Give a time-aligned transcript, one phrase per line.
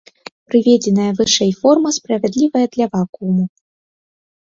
[0.53, 3.45] Прыведзеная вышэй форма справядлівая для вакууму.